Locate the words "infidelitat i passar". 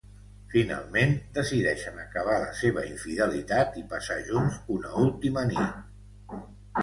2.93-4.17